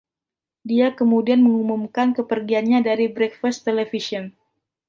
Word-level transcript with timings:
Dia 0.69 0.87
kemudian 0.99 1.39
mengumumkan 1.45 2.09
kepergiannya 2.17 2.79
dari 2.89 3.05
"Breakfast 3.15 3.59
Television". 3.69 4.25